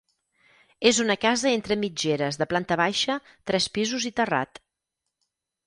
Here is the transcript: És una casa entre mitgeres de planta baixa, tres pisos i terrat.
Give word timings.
És 0.91 0.99
una 1.03 1.15
casa 1.25 1.51
entre 1.57 1.77
mitgeres 1.83 2.41
de 2.43 2.49
planta 2.55 2.79
baixa, 2.83 3.19
tres 3.53 3.71
pisos 3.79 4.11
i 4.13 4.15
terrat. 4.23 4.65